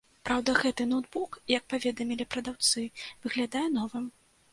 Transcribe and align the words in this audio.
Праўда, 0.27 0.53
гэты 0.61 0.85
ноўтбук, 0.93 1.37
як 1.55 1.67
паведамілі 1.73 2.25
прадаўцы, 2.37 2.87
выглядае 3.27 3.67
новым. 3.77 4.09